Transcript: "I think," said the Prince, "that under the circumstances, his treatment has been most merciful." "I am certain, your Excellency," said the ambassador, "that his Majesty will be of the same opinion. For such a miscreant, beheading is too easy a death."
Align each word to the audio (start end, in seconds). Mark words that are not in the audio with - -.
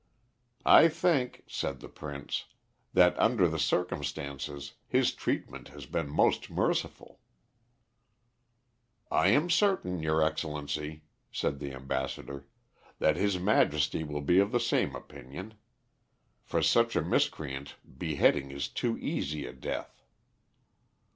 "I 0.65 0.87
think," 0.87 1.43
said 1.45 1.79
the 1.79 1.87
Prince, 1.87 2.45
"that 2.91 3.15
under 3.19 3.47
the 3.47 3.59
circumstances, 3.59 4.73
his 4.87 5.13
treatment 5.13 5.67
has 5.67 5.85
been 5.85 6.09
most 6.09 6.49
merciful." 6.49 7.19
"I 9.11 9.27
am 9.27 9.51
certain, 9.51 10.01
your 10.01 10.23
Excellency," 10.23 11.03
said 11.31 11.59
the 11.59 11.71
ambassador, 11.75 12.47
"that 12.97 13.15
his 13.15 13.37
Majesty 13.37 14.03
will 14.03 14.21
be 14.21 14.39
of 14.39 14.51
the 14.51 14.59
same 14.59 14.95
opinion. 14.95 15.53
For 16.41 16.63
such 16.63 16.95
a 16.95 17.03
miscreant, 17.03 17.75
beheading 17.99 18.49
is 18.49 18.69
too 18.69 18.97
easy 18.97 19.45
a 19.45 19.53
death." 19.53 20.01